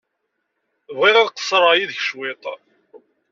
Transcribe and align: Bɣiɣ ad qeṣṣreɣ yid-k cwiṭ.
Bɣiɣ 0.97 1.15
ad 1.19 1.29
qeṣṣreɣ 1.35 1.73
yid-k 1.75 2.01
cwiṭ. 2.07 2.43